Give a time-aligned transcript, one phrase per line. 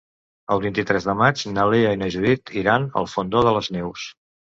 [0.53, 4.09] El vint-i-tres de maig na Lea i na Judit iran al Fondó de les Neus.